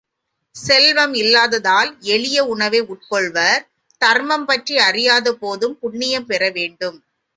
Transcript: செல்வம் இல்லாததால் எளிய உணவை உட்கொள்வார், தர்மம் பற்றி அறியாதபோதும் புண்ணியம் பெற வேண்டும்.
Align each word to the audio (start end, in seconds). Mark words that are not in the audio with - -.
செல்வம் 0.55 1.13
இல்லாததால் 1.13 1.91
எளிய 2.13 2.37
உணவை 2.45 2.81
உட்கொள்வார், 2.85 3.61
தர்மம் 4.01 4.45
பற்றி 4.45 4.77
அறியாதபோதும் 4.79 5.77
புண்ணியம் 5.81 6.25
பெற 6.25 6.49
வேண்டும். 6.49 6.97